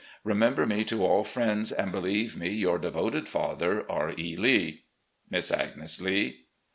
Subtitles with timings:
[0.23, 4.15] Re member me to all friends, and believe me, "Your devoted father, R.
[4.17, 4.35] E.
[4.35, 4.85] Lee.
[5.29, 6.45] "Miss Agnes Lee."